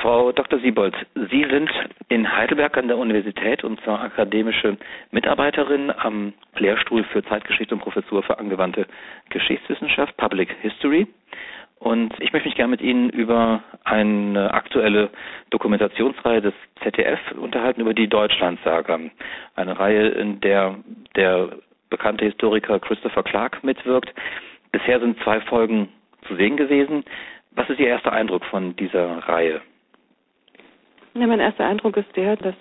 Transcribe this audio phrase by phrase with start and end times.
[0.00, 0.58] Frau Dr.
[0.60, 1.70] Siebold, Sie sind
[2.08, 4.78] in Heidelberg an der Universität und zwar akademische
[5.10, 8.86] Mitarbeiterin am Lehrstuhl für Zeitgeschichte und Professur für angewandte
[9.28, 11.06] Geschichtswissenschaft, Public History.
[11.80, 15.10] Und ich möchte mich gerne mit Ihnen über eine aktuelle
[15.50, 18.98] Dokumentationsreihe des ZDF unterhalten, über die Deutschlandsaga.
[19.54, 20.76] Eine Reihe, in der
[21.14, 21.50] der
[21.90, 24.14] bekannte Historiker Christopher Clark mitwirkt.
[24.72, 25.90] Bisher sind zwei Folgen
[26.26, 27.04] zu sehen gewesen.
[27.50, 29.60] Was ist Ihr erster Eindruck von dieser Reihe?
[31.14, 32.54] Ja, mein erster Eindruck ist der, dass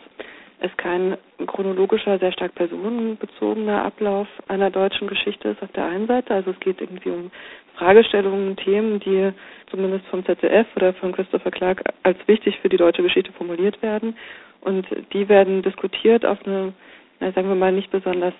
[0.61, 6.33] es kein chronologischer, sehr stark personenbezogener Ablauf einer deutschen Geschichte ist auf der einen Seite.
[6.33, 7.31] Also es geht irgendwie um
[7.75, 9.31] Fragestellungen, Themen, die
[9.69, 14.17] zumindest vom ZDF oder von Christopher Clark als wichtig für die deutsche Geschichte formuliert werden.
[14.61, 16.73] Und die werden diskutiert auf eine,
[17.19, 18.33] na, sagen wir mal, nicht besonders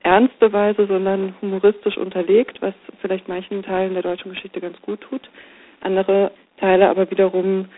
[0.00, 5.28] ernste Weise, sondern humoristisch unterlegt, was vielleicht manchen Teilen der deutschen Geschichte ganz gut tut.
[5.80, 7.68] Andere Teile aber wiederum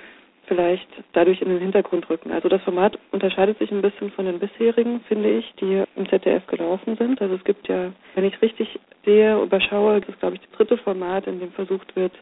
[0.50, 2.32] vielleicht dadurch in den Hintergrund rücken.
[2.32, 6.44] Also das Format unterscheidet sich ein bisschen von den bisherigen, finde ich, die im ZDF
[6.48, 7.22] gelaufen sind.
[7.22, 10.76] Also es gibt ja, wenn ich richtig sehe, überschaue, das ist glaube ich das dritte
[10.78, 12.12] Format, in dem versucht wird,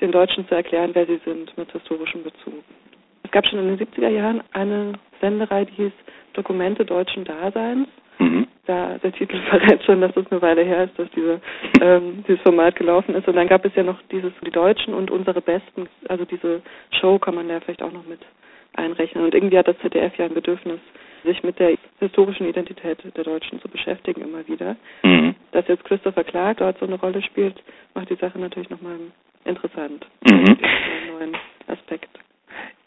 [0.00, 2.64] den Deutschen zu erklären, wer sie sind mit historischem Bezug.
[3.24, 5.92] Es gab schon in den 70er Jahren eine Senderei, die hieß
[6.32, 7.88] Dokumente deutschen Daseins.
[8.18, 8.46] Mhm.
[8.66, 11.40] Da der Titel verrät schon, dass es eine Weile her ist, dass diese,
[11.80, 13.26] ähm, dieses Format gelaufen ist.
[13.26, 15.88] Und dann gab es ja noch dieses die Deutschen und unsere Besten.
[16.08, 16.62] Also diese
[17.00, 18.20] Show kann man ja vielleicht auch noch mit
[18.74, 19.24] einrechnen.
[19.24, 20.80] Und irgendwie hat das ZDF ja ein Bedürfnis,
[21.24, 24.76] sich mit der historischen Identität der Deutschen zu beschäftigen immer wieder.
[25.02, 25.34] Mhm.
[25.52, 27.62] Dass jetzt Christopher Clark dort so eine Rolle spielt,
[27.94, 28.96] macht die Sache natürlich nochmal
[29.44, 30.06] interessant.
[30.24, 30.58] Mhm.
[30.62, 32.08] Einen neuen Aspekt.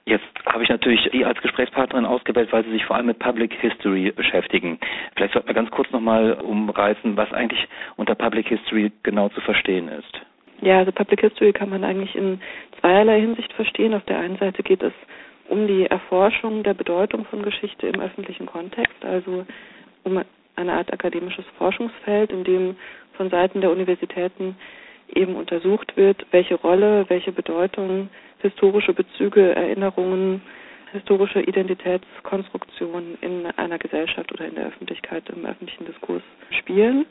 [0.05, 3.53] Jetzt habe ich natürlich Sie als Gesprächspartnerin ausgewählt, weil Sie sich vor allem mit Public
[3.53, 4.77] History beschäftigen.
[5.15, 9.87] Vielleicht sollten wir ganz kurz nochmal umreißen, was eigentlich unter Public History genau zu verstehen
[9.87, 10.21] ist.
[10.61, 12.41] Ja, also Public History kann man eigentlich in
[12.79, 13.93] zweierlei Hinsicht verstehen.
[13.93, 14.93] Auf der einen Seite geht es
[15.47, 19.45] um die Erforschung der Bedeutung von Geschichte im öffentlichen Kontext, also
[20.03, 20.21] um
[20.55, 22.75] eine Art akademisches Forschungsfeld, in dem
[23.13, 24.55] von Seiten der Universitäten
[25.13, 28.09] eben untersucht wird, welche Rolle, welche Bedeutung
[28.43, 30.41] historische Bezüge, Erinnerungen,
[30.91, 36.21] historische Identitätskonstruktionen in einer Gesellschaft oder in der Öffentlichkeit, im öffentlichen Diskurs
[36.59, 37.05] spielen.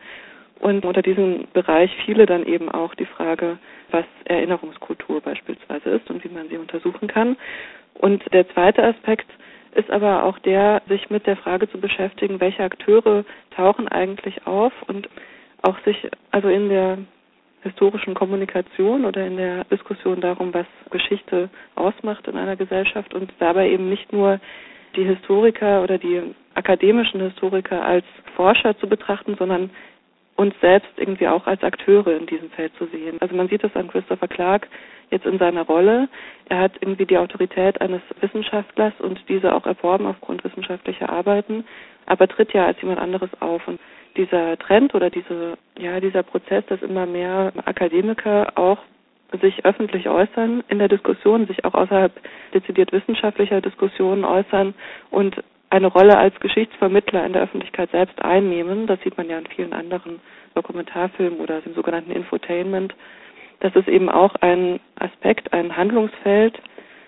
[0.60, 3.58] Und unter diesem Bereich fiele dann eben auch die Frage,
[3.90, 7.36] was Erinnerungskultur beispielsweise ist und wie man sie untersuchen kann.
[7.94, 9.26] Und der zweite Aspekt
[9.74, 14.72] ist aber auch der, sich mit der Frage zu beschäftigen, welche Akteure tauchen eigentlich auf
[14.86, 15.08] und
[15.62, 16.98] auch sich also in der
[17.62, 23.70] historischen Kommunikation oder in der Diskussion darum, was Geschichte ausmacht in einer Gesellschaft und dabei
[23.70, 24.40] eben nicht nur
[24.96, 28.04] die Historiker oder die akademischen Historiker als
[28.36, 29.70] Forscher zu betrachten, sondern
[30.36, 33.18] uns selbst irgendwie auch als Akteure in diesem Feld zu sehen.
[33.20, 34.68] Also man sieht das an Christopher Clark
[35.10, 36.08] jetzt in seiner Rolle.
[36.48, 41.64] Er hat irgendwie die Autorität eines Wissenschaftlers und diese auch erworben aufgrund wissenschaftlicher Arbeiten,
[42.06, 43.66] aber tritt ja als jemand anderes auf.
[43.68, 43.78] Und
[44.16, 48.78] dieser Trend oder diese, ja, dieser Prozess, dass immer mehr Akademiker auch
[49.40, 52.12] sich öffentlich äußern in der Diskussion, sich auch außerhalb
[52.52, 54.74] dezidiert wissenschaftlicher Diskussionen äußern
[55.10, 58.86] und eine Rolle als Geschichtsvermittler in der Öffentlichkeit selbst einnehmen.
[58.86, 60.20] Das sieht man ja in vielen anderen
[60.54, 62.94] Dokumentarfilmen oder im sogenannten Infotainment.
[63.60, 66.60] Das ist eben auch ein Aspekt, ein Handlungsfeld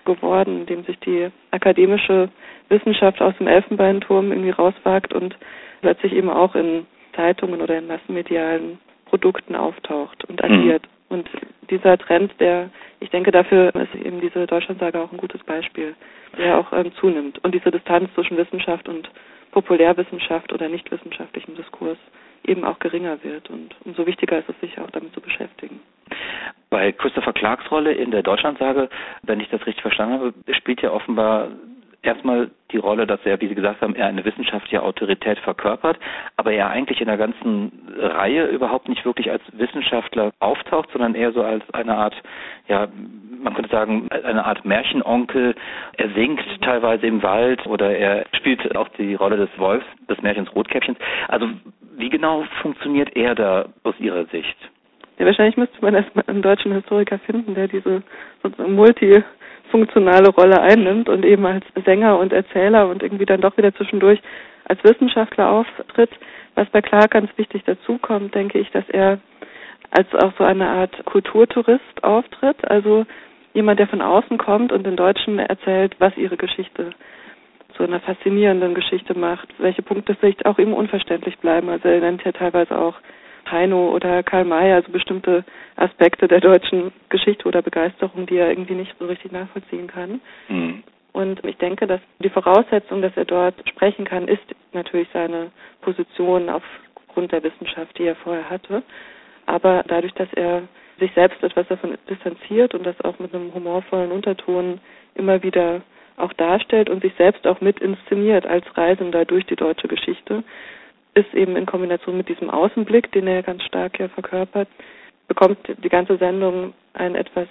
[0.06, 2.30] geworden, in dem sich die akademische
[2.70, 5.36] Wissenschaft aus dem Elfenbeinturm irgendwie rauswagt und
[5.82, 6.86] plötzlich eben auch in
[7.16, 10.52] Zeitungen oder in massenmedialen Produkten auftaucht und mhm.
[10.52, 10.82] agiert.
[10.82, 11.16] Mhm.
[11.16, 11.30] Und
[11.70, 12.70] dieser Trend, der,
[13.00, 15.94] ich denke, dafür ist eben diese Deutschlandsage auch ein gutes Beispiel,
[16.36, 17.42] der auch ähm, zunimmt.
[17.44, 19.08] Und diese Distanz zwischen Wissenschaft und
[19.52, 21.98] Populärwissenschaft oder nichtwissenschaftlichem Diskurs
[22.44, 23.48] eben auch geringer wird.
[23.50, 25.80] Und umso wichtiger ist es, sich auch damit zu beschäftigen.
[26.70, 28.88] Bei Christopher Clarks Rolle in der Deutschlandsage,
[29.22, 31.50] wenn ich das richtig verstanden habe, spielt ja offenbar
[32.04, 35.98] erstmal die Rolle, dass er, wie Sie gesagt haben, er eine wissenschaftliche Autorität verkörpert,
[36.36, 41.32] aber er eigentlich in der ganzen Reihe überhaupt nicht wirklich als Wissenschaftler auftaucht, sondern eher
[41.32, 42.14] so als eine Art,
[42.68, 42.88] ja,
[43.42, 45.54] man könnte sagen, eine Art Märchenonkel.
[45.96, 50.54] Er singt teilweise im Wald oder er spielt auch die Rolle des Wolfs, des Märchens
[50.54, 50.98] Rotkäppchens.
[51.28, 51.48] Also
[51.96, 54.56] wie genau funktioniert er da aus Ihrer Sicht?
[55.18, 58.02] Ja, wahrscheinlich müsste man erstmal einen deutschen Historiker finden, der diese
[58.42, 59.22] sozusagen multi
[59.74, 64.20] funktionale Rolle einnimmt und eben als Sänger und Erzähler und irgendwie dann doch wieder zwischendurch
[64.66, 66.10] als Wissenschaftler auftritt.
[66.54, 69.18] Was bei Clark ganz wichtig dazu kommt, denke ich, dass er
[69.90, 73.04] als auch so eine Art Kulturtourist auftritt, also
[73.52, 76.90] jemand, der von außen kommt und den Deutschen erzählt, was ihre Geschichte
[77.76, 81.68] zu einer faszinierenden Geschichte macht, welche Punkte vielleicht auch ihm unverständlich bleiben.
[81.68, 82.94] Also er nennt ja teilweise auch
[83.50, 85.44] Heino oder Karl May, also bestimmte
[85.76, 90.20] Aspekte der deutschen Geschichte oder Begeisterung, die er irgendwie nicht so richtig nachvollziehen kann.
[90.48, 90.82] Mhm.
[91.12, 94.42] Und ich denke, dass die Voraussetzung, dass er dort sprechen kann, ist
[94.72, 98.82] natürlich seine Position aufgrund der Wissenschaft, die er vorher hatte.
[99.46, 100.62] Aber dadurch, dass er
[100.98, 104.80] sich selbst etwas davon distanziert und das auch mit einem humorvollen Unterton
[105.14, 105.82] immer wieder
[106.16, 110.44] auch darstellt und sich selbst auch mit inszeniert als Reisender durch die deutsche Geschichte,
[111.14, 114.68] ist eben in Kombination mit diesem Außenblick, den er ganz stark ja verkörpert,
[115.28, 117.48] bekommt die ganze Sendung einen etwas,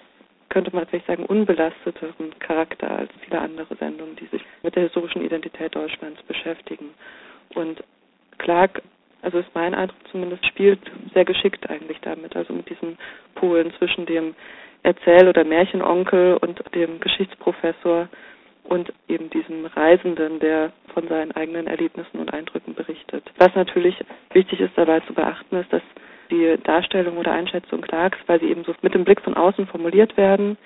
[0.49, 5.23] könnte man vielleicht sagen, unbelasteteren Charakter als viele andere Sendungen, die sich mit der historischen
[5.23, 6.89] Identität Deutschlands beschäftigen.
[7.55, 7.83] Und
[8.37, 8.81] Clark,
[9.21, 10.79] also ist mein Eindruck zumindest, spielt
[11.13, 12.97] sehr geschickt eigentlich damit, also mit diesen
[13.35, 14.35] Polen zwischen dem
[14.83, 18.09] Erzähl- oder Märchenonkel und dem Geschichtsprofessor
[18.63, 23.23] und eben diesem Reisenden, der von seinen eigenen Erlebnissen und Eindrücken berichtet.
[23.37, 23.95] Was natürlich
[24.31, 25.81] wichtig ist dabei zu beachten, ist, dass
[26.31, 30.17] die Darstellung oder Einschätzung Clarks, weil sie eben so mit dem Blick von außen formuliert
[30.17, 30.57] werden,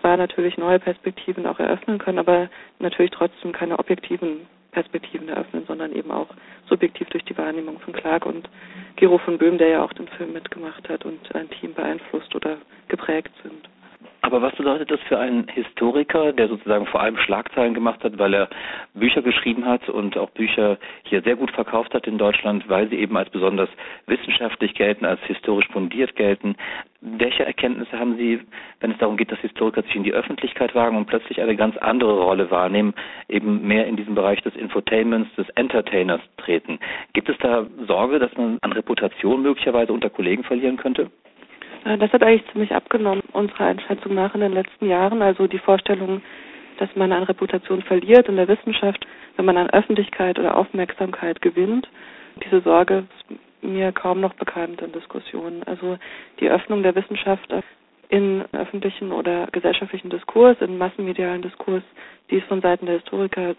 [0.00, 5.92] zwar natürlich neue Perspektiven auch eröffnen können, aber natürlich trotzdem keine objektiven Perspektiven eröffnen, sondern
[5.92, 6.28] eben auch
[6.68, 8.48] subjektiv durch die Wahrnehmung von Clark und
[8.96, 12.58] Gero von Böhm, der ja auch den Film mitgemacht hat und ein Team beeinflusst oder
[12.88, 13.68] geprägt sind.
[14.24, 18.32] Aber was bedeutet das für einen Historiker, der sozusagen vor allem Schlagzeilen gemacht hat, weil
[18.32, 18.48] er
[18.94, 22.96] Bücher geschrieben hat und auch Bücher hier sehr gut verkauft hat in Deutschland, weil sie
[22.96, 23.68] eben als besonders
[24.06, 26.56] wissenschaftlich gelten, als historisch fundiert gelten?
[27.02, 28.40] Welche Erkenntnisse haben Sie,
[28.80, 31.76] wenn es darum geht, dass Historiker sich in die Öffentlichkeit wagen und plötzlich eine ganz
[31.76, 32.94] andere Rolle wahrnehmen,
[33.28, 36.78] eben mehr in diesem Bereich des Infotainments, des Entertainers treten?
[37.12, 41.10] Gibt es da Sorge, dass man an Reputation möglicherweise unter Kollegen verlieren könnte?
[41.84, 45.22] Äh, das hat eigentlich ziemlich abgenommen, unserer Einschätzung nach in den letzten Jahren.
[45.22, 46.22] Also die Vorstellung,
[46.78, 51.88] dass man an Reputation verliert in der Wissenschaft, wenn man an Öffentlichkeit oder Aufmerksamkeit gewinnt.
[52.44, 55.62] Diese Sorge ist mir kaum noch bekannt in Diskussionen.
[55.64, 55.98] Also
[56.40, 57.52] die Öffnung der Wissenschaft
[58.08, 61.82] in öffentlichen oder gesellschaftlichen Diskurs, in massenmedialen Diskurs,
[62.30, 63.54] die ist von Seiten der Historiker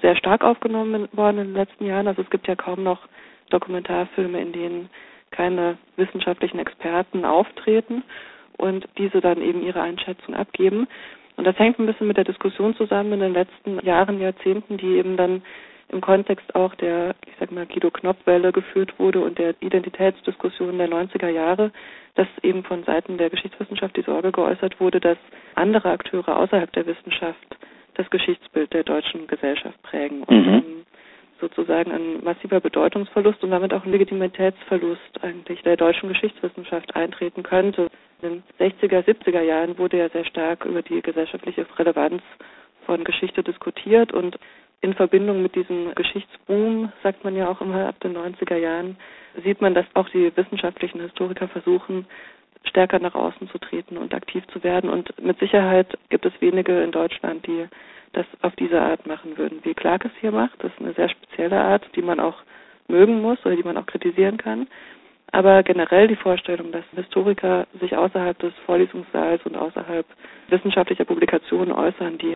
[0.00, 2.08] sehr stark aufgenommen worden in den letzten Jahren.
[2.08, 3.00] Also es gibt ja kaum noch
[3.50, 4.90] Dokumentarfilme, in denen
[5.30, 8.02] keine wissenschaftlichen Experten auftreten
[8.56, 10.86] und diese dann eben ihre Einschätzung abgeben.
[11.36, 14.96] Und das hängt ein bisschen mit der Diskussion zusammen in den letzten Jahren, Jahrzehnten, die
[14.96, 15.42] eben dann
[15.88, 20.88] im Kontext auch der, ich sag mal, Guido Knopp-Welle geführt wurde und der Identitätsdiskussion der
[20.88, 21.72] 90er Jahre,
[22.14, 25.18] dass eben von Seiten der Geschichtswissenschaft die Sorge geäußert wurde, dass
[25.54, 27.56] andere Akteure außerhalb der Wissenschaft
[27.94, 30.22] das Geschichtsbild der deutschen Gesellschaft prägen.
[30.22, 30.62] Und mhm.
[31.40, 37.88] Sozusagen ein massiver Bedeutungsverlust und damit auch ein Legitimitätsverlust eigentlich der deutschen Geschichtswissenschaft eintreten könnte.
[38.22, 42.22] In den 60er, 70er Jahren wurde ja sehr stark über die gesellschaftliche Relevanz
[42.84, 44.38] von Geschichte diskutiert und
[44.82, 48.96] in Verbindung mit diesem Geschichtsboom, sagt man ja auch immer ab den 90er Jahren,
[49.44, 52.06] sieht man, dass auch die wissenschaftlichen Historiker versuchen,
[52.64, 54.90] stärker nach außen zu treten und aktiv zu werden.
[54.90, 57.66] Und mit Sicherheit gibt es wenige in Deutschland, die
[58.12, 60.62] das auf diese Art machen würden, wie Clark es hier macht.
[60.62, 62.36] Das ist eine sehr spezielle Art, die man auch
[62.88, 64.66] mögen muss oder die man auch kritisieren kann.
[65.32, 70.04] Aber generell die Vorstellung, dass Historiker sich außerhalb des Vorlesungssaals und außerhalb
[70.48, 72.34] wissenschaftlicher Publikationen äußern, die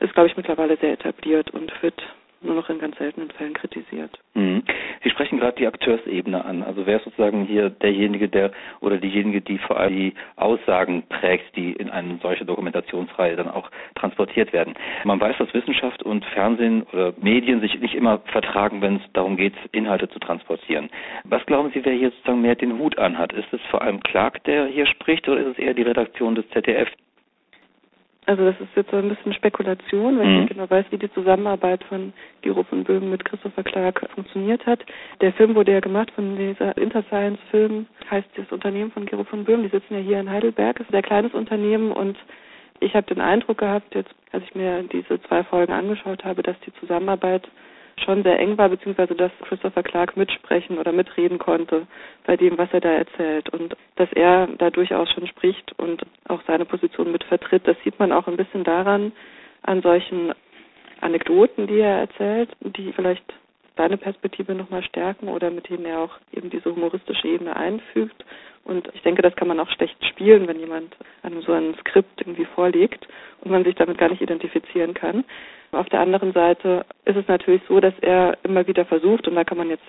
[0.00, 2.02] ist, glaube ich, mittlerweile sehr etabliert und wird
[2.44, 4.18] nur noch in ganz seltenen Fällen kritisiert.
[4.34, 4.62] Mhm.
[5.02, 6.62] Sie sprechen gerade die Akteursebene an.
[6.62, 11.56] Also wer ist sozusagen hier derjenige, der oder diejenige, die vor allem die Aussagen prägt,
[11.56, 14.74] die in eine solche Dokumentationsreihe dann auch transportiert werden.
[15.04, 19.36] Man weiß, dass Wissenschaft und Fernsehen oder Medien sich nicht immer vertragen, wenn es darum
[19.36, 20.90] geht, Inhalte zu transportieren.
[21.24, 23.32] Was glauben Sie, wer hier sozusagen mehr den Hut anhat?
[23.32, 26.48] Ist es vor allem Clark, der hier spricht, oder ist es eher die Redaktion des
[26.50, 26.88] ZDF,
[28.26, 30.32] also das ist jetzt so ein bisschen Spekulation, weil mhm.
[30.32, 32.12] ich nicht genau weiß, wie die Zusammenarbeit von
[32.42, 34.80] Gero von Böhmen mit Christopher Clark funktioniert hat.
[35.20, 39.64] Der Film wurde ja gemacht von dieser Interscience-Film, heißt das Unternehmen von Gero von Böhmen.
[39.64, 42.16] Die sitzen ja hier in Heidelberg, ist ein sehr kleines Unternehmen und
[42.80, 46.58] ich habe den Eindruck gehabt, jetzt als ich mir diese zwei Folgen angeschaut habe, dass
[46.66, 47.48] die Zusammenarbeit
[48.02, 51.86] schon sehr eng war, beziehungsweise dass Christopher Clark mitsprechen oder mitreden konnte
[52.26, 53.48] bei dem, was er da erzählt.
[53.50, 57.98] Und dass er da durchaus schon spricht und auch seine Position mit vertritt, das sieht
[57.98, 59.12] man auch ein bisschen daran,
[59.62, 60.32] an solchen
[61.00, 63.24] Anekdoten, die er erzählt, die vielleicht
[63.76, 68.24] seine Perspektive nochmal stärken oder mit denen er auch eben diese humoristische Ebene einfügt.
[68.64, 72.20] Und ich denke, das kann man auch schlecht spielen, wenn jemand einem so ein Skript
[72.20, 73.06] irgendwie vorlegt
[73.42, 75.24] und man sich damit gar nicht identifizieren kann.
[75.72, 79.44] Auf der anderen Seite ist es natürlich so, dass er immer wieder versucht, und da
[79.44, 79.84] kann man jetzt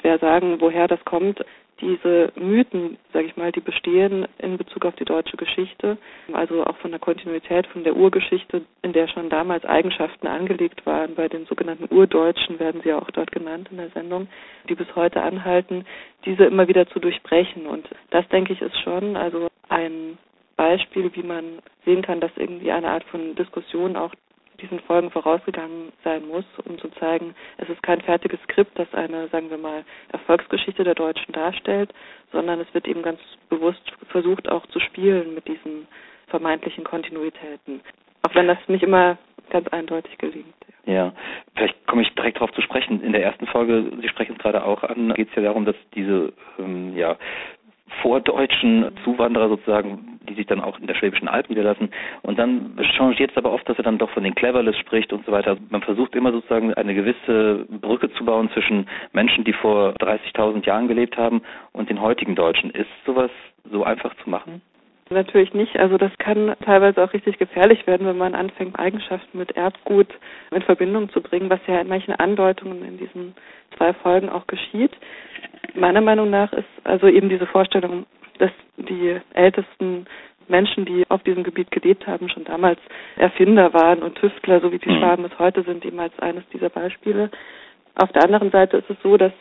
[0.00, 1.44] schwer sagen, woher das kommt,
[1.80, 5.98] diese Mythen, sage ich mal, die bestehen in Bezug auf die deutsche Geschichte,
[6.32, 11.14] also auch von der Kontinuität von der Urgeschichte, in der schon damals Eigenschaften angelegt waren,
[11.14, 14.28] bei den sogenannten Urdeutschen werden sie auch dort genannt in der Sendung,
[14.68, 15.84] die bis heute anhalten,
[16.24, 17.66] diese immer wieder zu durchbrechen.
[17.66, 20.18] Und das, denke ich, ist schon also ein
[20.56, 24.12] Beispiel, wie man sehen kann, dass irgendwie eine Art von Diskussion auch
[24.60, 29.28] diesen Folgen vorausgegangen sein muss, um zu zeigen, es ist kein fertiges Skript, das eine,
[29.28, 31.92] sagen wir mal, Erfolgsgeschichte der Deutschen darstellt,
[32.32, 35.86] sondern es wird eben ganz bewusst versucht auch zu spielen mit diesen
[36.28, 37.80] vermeintlichen Kontinuitäten.
[38.22, 39.18] Auch wenn das nicht immer
[39.50, 40.54] ganz eindeutig gelingt.
[40.86, 41.12] Ja,
[41.54, 43.02] vielleicht komme ich direkt darauf zu sprechen.
[43.02, 45.76] In der ersten Folge, Sie sprechen es gerade auch an, geht es ja darum, dass
[45.94, 47.16] diese ähm, ja,
[48.02, 51.90] vordeutschen Zuwanderer sozusagen, die sich dann auch in der Schwäbischen Alb niederlassen.
[52.22, 55.24] Und dann changiert es aber oft, dass er dann doch von den Cleverless spricht und
[55.26, 55.56] so weiter.
[55.70, 60.88] Man versucht immer sozusagen eine gewisse Brücke zu bauen zwischen Menschen, die vor 30.000 Jahren
[60.88, 61.42] gelebt haben
[61.72, 62.70] und den heutigen Deutschen.
[62.70, 63.30] Ist sowas
[63.70, 64.62] so einfach zu machen?
[65.12, 65.76] Natürlich nicht.
[65.76, 70.06] Also das kann teilweise auch richtig gefährlich werden, wenn man anfängt, Eigenschaften mit Erbgut
[70.52, 73.34] in Verbindung zu bringen, was ja in manchen Andeutungen in diesen
[73.76, 74.92] zwei Folgen auch geschieht.
[75.74, 78.06] Meiner Meinung nach ist also eben diese Vorstellung,
[78.38, 80.06] dass die ältesten
[80.46, 82.78] Menschen, die auf diesem Gebiet gelebt haben, schon damals
[83.16, 84.98] Erfinder waren und Tüftler, so wie die mhm.
[84.98, 87.30] Schwaben es heute sind, eben als eines dieser Beispiele.
[87.96, 89.32] Auf der anderen Seite ist es so, dass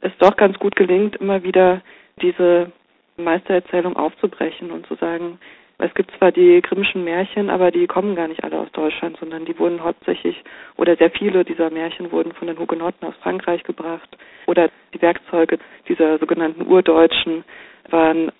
[0.00, 1.82] es doch ganz gut gelingt, immer wieder
[2.22, 2.72] diese
[3.18, 5.38] Meistererzählung aufzubrechen und zu sagen,
[5.80, 9.44] es gibt zwar die Grimmschen Märchen, aber die kommen gar nicht alle aus Deutschland, sondern
[9.44, 10.42] die wurden hauptsächlich
[10.76, 14.08] oder sehr viele dieser Märchen wurden von den Hugenotten aus Frankreich gebracht
[14.46, 15.58] oder die Werkzeuge
[15.88, 17.44] dieser sogenannten Urdeutschen
[17.90, 18.32] waren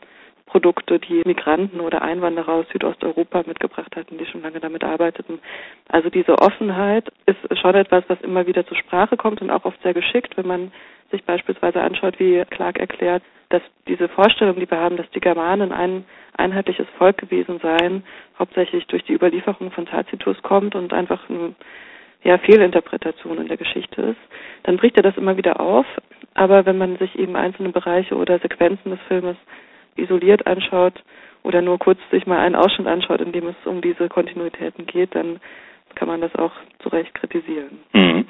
[0.48, 5.38] Produkte, die Migranten oder Einwanderer aus Südosteuropa mitgebracht hatten, die schon lange damit arbeiteten.
[5.88, 9.80] Also diese Offenheit ist schon etwas, was immer wieder zur Sprache kommt und auch oft
[9.82, 10.72] sehr geschickt, wenn man
[11.10, 15.72] sich beispielsweise anschaut, wie Clark erklärt, dass diese Vorstellung, die wir haben, dass die Germanen
[15.72, 16.04] ein
[16.36, 18.04] einheitliches Volk gewesen seien,
[18.38, 21.54] hauptsächlich durch die Überlieferung von Tacitus kommt und einfach eine
[22.24, 24.20] ja, Fehlinterpretation in der Geschichte ist,
[24.64, 25.86] dann bricht er das immer wieder auf.
[26.34, 29.36] Aber wenn man sich eben einzelne Bereiche oder Sequenzen des Filmes
[29.98, 31.02] isoliert anschaut
[31.42, 35.14] oder nur kurz sich mal einen Ausschnitt anschaut, in dem es um diese Kontinuitäten geht,
[35.14, 35.40] dann
[35.94, 37.78] kann man das auch zu Recht kritisieren.
[37.92, 38.26] Mhm.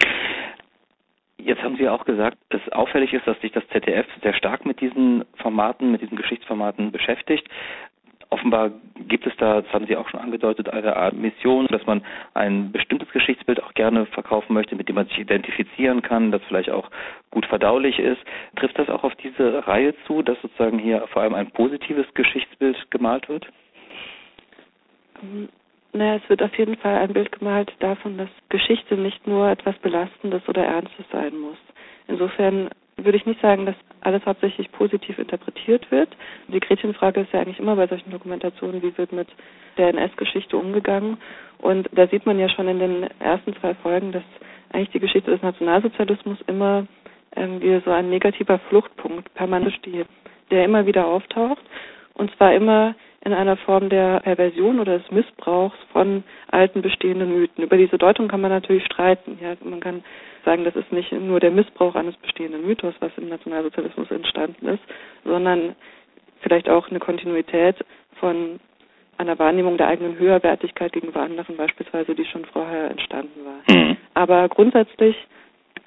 [1.41, 4.81] Jetzt haben Sie auch gesagt, dass auffällig ist, dass sich das ZDF sehr stark mit
[4.81, 7.49] diesen Formaten, mit diesen Geschichtsformaten beschäftigt.
[8.31, 8.71] Offenbar
[9.09, 12.03] gibt es da, das haben Sie auch schon angedeutet, eine Art Mission, dass man
[12.35, 16.71] ein bestimmtes Geschichtsbild auch gerne verkaufen möchte, mit dem man sich identifizieren kann, das vielleicht
[16.71, 16.91] auch
[17.31, 18.21] gut verdaulich ist.
[18.57, 22.91] Trifft das auch auf diese Reihe zu, dass sozusagen hier vor allem ein positives Geschichtsbild
[22.91, 23.47] gemalt wird?
[25.93, 29.77] Naja, es wird auf jeden Fall ein Bild gemalt davon, dass Geschichte nicht nur etwas
[29.79, 31.59] Belastendes oder Ernstes sein muss.
[32.09, 32.69] Insofern
[33.05, 36.09] würde ich nicht sagen, dass alles hauptsächlich positiv interpretiert wird.
[36.49, 39.29] Die Gretchenfrage ist ja eigentlich immer bei solchen Dokumentationen, wie wird mit
[39.77, 41.19] der NS-Geschichte umgegangen.
[41.59, 44.23] Und da sieht man ja schon in den ersten zwei Folgen, dass
[44.73, 46.87] eigentlich die Geschichte des Nationalsozialismus immer
[47.37, 50.07] irgendwie so ein negativer Fluchtpunkt permanent steht,
[50.51, 51.63] der immer wieder auftaucht.
[52.15, 57.65] Und zwar immer in einer Form der Perversion oder des Missbrauchs von alten bestehenden Mythen.
[57.65, 59.39] Über diese Deutung kann man natürlich streiten.
[59.43, 60.05] Ja, man kann
[60.45, 64.83] sagen, das ist nicht nur der Missbrauch eines bestehenden Mythos, was im Nationalsozialismus entstanden ist,
[65.25, 65.75] sondern
[66.41, 67.77] vielleicht auch eine Kontinuität
[68.21, 68.61] von
[69.19, 73.77] einer Wahrnehmung der eigenen Höherwertigkeit gegenüber anderen beispielsweise, die schon vorher entstanden war.
[73.77, 73.97] Mhm.
[74.15, 75.17] Aber grundsätzlich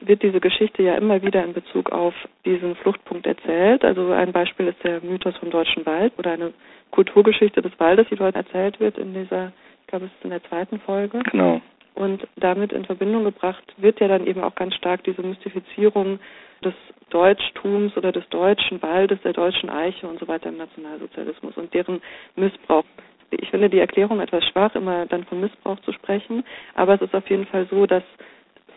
[0.02, 2.14] wird diese Geschichte ja immer wieder in Bezug auf
[2.46, 3.84] diesen Fluchtpunkt erzählt.
[3.84, 6.54] Also ein Beispiel ist der Mythos vom Deutschen Wald oder eine
[6.92, 10.44] Kulturgeschichte des Waldes, die dort erzählt wird in dieser, ich glaube, es ist in der
[10.44, 11.20] zweiten Folge.
[11.32, 11.62] Genau.
[11.94, 16.20] Und damit in Verbindung gebracht wird ja dann eben auch ganz stark diese Mystifizierung
[16.64, 16.74] des
[17.10, 22.02] Deutschtums oder des deutschen Waldes, der deutschen Eiche und so weiter im Nationalsozialismus und deren
[22.36, 22.86] Missbrauch.
[23.32, 26.44] Ich finde die Erklärung etwas schwach, immer dann von Missbrauch zu sprechen,
[26.76, 28.04] aber es ist auf jeden Fall so, dass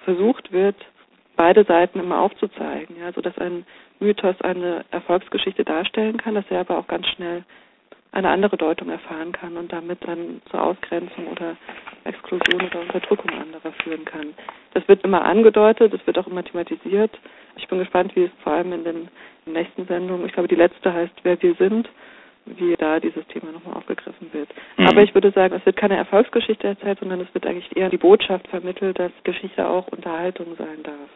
[0.05, 0.77] versucht wird,
[1.37, 3.65] beide Seiten immer aufzuzeigen, ja, so dass ein
[4.01, 7.45] Mythos eine Erfolgsgeschichte darstellen kann, dass er aber auch ganz schnell
[8.13, 11.57] eine andere Deutung erfahren kann und damit dann zur Ausgrenzung oder
[12.05, 14.35] Exklusion oder Unterdrückung anderer führen kann.
[14.73, 17.11] Das wird immer angedeutet, es wird auch immer thematisiert.
[17.57, 19.09] Ich bin gespannt, wie es vor allem in den
[19.47, 21.89] nächsten Sendungen, ich glaube die letzte heißt Wer wir sind,
[22.47, 24.49] wie da dieses Thema nochmal aufgegriffen wird.
[24.77, 24.87] Mhm.
[24.87, 27.97] Aber ich würde sagen, es wird keine Erfolgsgeschichte erzählt, sondern es wird eigentlich eher die
[27.97, 31.11] Botschaft vermittelt, dass Geschichte auch Unterhaltung sein darf.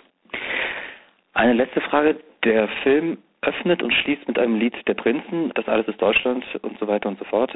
[1.35, 2.17] Eine letzte Frage.
[2.45, 6.79] Der Film öffnet und schließt mit einem Lied der Prinzen, das alles ist Deutschland und
[6.79, 7.53] so weiter und so fort.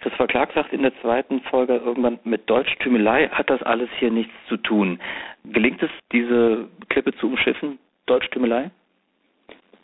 [0.00, 4.32] Christopher Clark sagt in der zweiten Folge irgendwann, mit Deutschtümelei hat das alles hier nichts
[4.48, 4.98] zu tun.
[5.44, 8.70] Gelingt es, diese Klippe zu umschiffen, Deutschtümelei?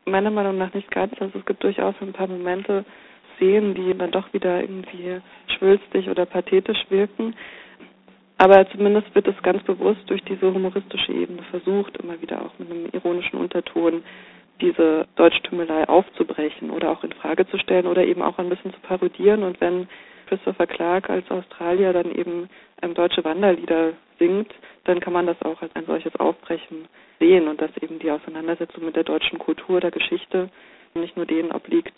[0.04, 1.12] meiner Meinung nach nicht ganz.
[1.20, 2.84] Also es gibt durchaus ein paar Momente,
[3.36, 5.20] Szenen, die dann doch wieder irgendwie
[5.56, 7.34] schwülstig oder pathetisch wirken.
[8.42, 12.72] Aber zumindest wird es ganz bewusst durch diese humoristische Ebene versucht, immer wieder auch mit
[12.72, 14.02] einem ironischen Unterton
[14.60, 18.80] diese Deutschtümelei aufzubrechen oder auch in Frage zu stellen oder eben auch ein bisschen zu
[18.80, 19.44] parodieren.
[19.44, 19.86] Und wenn
[20.26, 22.50] Christopher Clark als Australier dann eben
[22.82, 24.52] ähm, deutsche Wanderlieder singt,
[24.86, 26.88] dann kann man das auch als ein solches Aufbrechen
[27.20, 30.50] sehen und dass eben die Auseinandersetzung mit der deutschen Kultur, der Geschichte
[30.94, 31.96] nicht nur denen obliegt,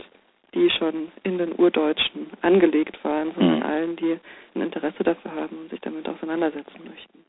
[0.55, 3.63] die schon in den Urdeutschen angelegt waren, sondern mhm.
[3.63, 4.17] allen, die
[4.55, 7.19] ein Interesse dafür haben und sich damit auseinandersetzen möchten.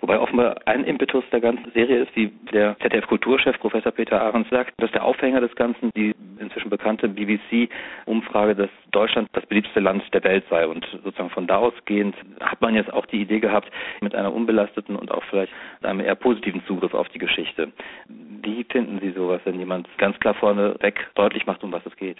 [0.00, 4.74] Wobei offenbar ein Impetus der ganzen Serie ist, wie der ZDF-Kulturchef Professor Peter Ahrens sagt,
[4.78, 10.22] dass der Aufhänger des Ganzen die inzwischen bekannte BBC-Umfrage, dass Deutschland das beliebteste Land der
[10.24, 10.66] Welt sei.
[10.66, 13.70] Und sozusagen von da ausgehend hat man jetzt auch die Idee gehabt,
[14.02, 17.72] mit einer unbelasteten und auch vielleicht einem eher positiven Zugriff auf die Geschichte.
[18.08, 22.18] Wie finden Sie sowas, wenn jemand ganz klar vorneweg deutlich macht, um was es geht?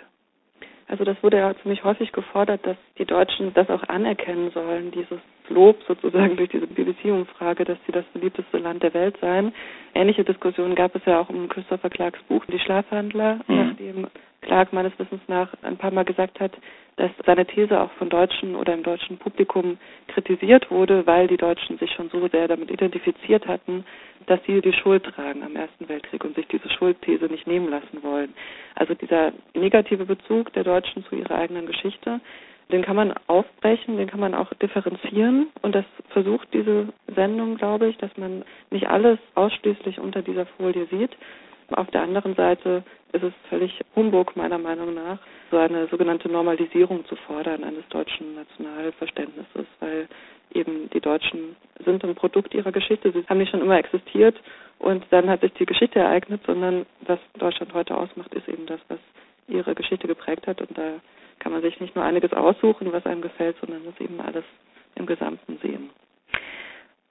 [0.88, 5.19] Also das wurde ja ziemlich häufig gefordert, dass die Deutschen das auch anerkennen sollen, dieses
[5.49, 9.52] Lob sozusagen durch diese BBC-Umfrage, dass sie das beliebteste Land der Welt seien.
[9.95, 13.57] Ähnliche Diskussionen gab es ja auch um Christopher Clarks Buch Die Schlafhandler, mhm.
[13.57, 14.07] nachdem
[14.43, 16.52] Clark meines Wissens nach ein paar Mal gesagt hat,
[16.97, 19.78] dass seine These auch von Deutschen oder im deutschen Publikum
[20.09, 23.85] kritisiert wurde, weil die Deutschen sich schon so sehr damit identifiziert hatten,
[24.26, 28.02] dass sie die Schuld tragen am Ersten Weltkrieg und sich diese Schuldthese nicht nehmen lassen
[28.02, 28.35] wollen.
[28.75, 32.21] Also dieser negative Bezug der Deutschen zu ihrer eigenen Geschichte,
[32.73, 37.87] den kann man aufbrechen, den kann man auch differenzieren und das versucht diese Sendung, glaube
[37.88, 41.16] ich, dass man nicht alles ausschließlich unter dieser Folie sieht,
[41.70, 45.18] auf der anderen Seite ist es völlig Humbug meiner Meinung nach,
[45.50, 50.08] so eine sogenannte Normalisierung zu fordern eines deutschen Nationalverständnisses, weil
[50.54, 53.12] eben die Deutschen sind ein Produkt ihrer Geschichte.
[53.12, 54.40] Sie haben nicht schon immer existiert
[54.78, 58.80] und dann hat sich die Geschichte ereignet, sondern was Deutschland heute ausmacht, ist eben das,
[58.88, 58.99] was
[59.49, 61.00] ihre Geschichte geprägt hat und da
[61.38, 64.44] kann man sich nicht nur einiges aussuchen, was einem gefällt, sondern muss eben alles
[64.94, 65.90] im Gesamten sehen.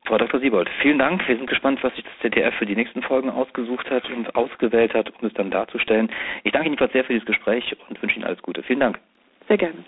[0.05, 0.39] Frau Dr.
[0.39, 1.27] Siebold, vielen Dank.
[1.27, 4.93] Wir sind gespannt, was sich das ZDF für die nächsten Folgen ausgesucht hat und ausgewählt
[4.93, 6.11] hat, um es dann darzustellen.
[6.43, 8.61] Ich danke Ihnen sehr für dieses Gespräch und wünsche Ihnen alles Gute.
[8.61, 8.99] Vielen Dank.
[9.47, 9.83] Sehr gerne.